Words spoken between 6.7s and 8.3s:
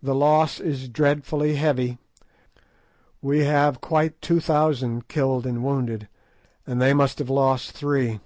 they must have lost three.